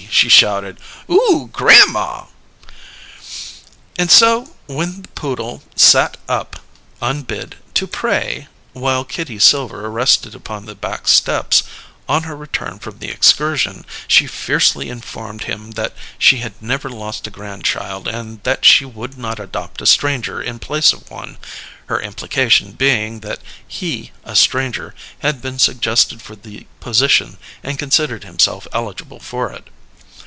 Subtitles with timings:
[0.13, 0.77] she shouted.
[1.09, 2.27] "Oooh, Gran'ma!"
[3.97, 6.57] And so, when the poodle "sat up,"
[7.01, 11.63] unbid, to pray, while Kitty Silver rested upon the back steps,
[12.09, 17.25] on her return from the excursion, she fiercely informed him that she had never lost
[17.25, 21.37] a grandchild and that she would not adopt a stranger in place of one;
[21.85, 28.25] her implication being that he, a stranger, had been suggested for the position and considered
[28.25, 29.69] himself eligible for it.